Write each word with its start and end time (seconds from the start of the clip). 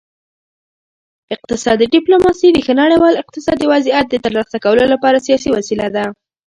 اقتصادي 1.35 1.85
ډیپلوماسي 1.95 2.47
د 2.51 2.57
ښه 2.65 2.73
نړیوال 2.81 3.13
اقتصادي 3.23 3.65
وضعیت 3.73 4.05
د 4.11 4.15
ترلاسه 4.25 4.57
کولو 4.65 4.83
لپاره 4.93 5.23
سیاسي 5.27 5.49
وسیله 5.57 5.87
ده 5.95 6.05